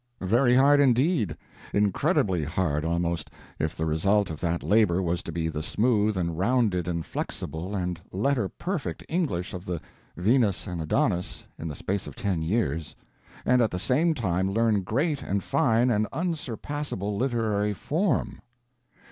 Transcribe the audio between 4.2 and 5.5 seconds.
of that labor was to be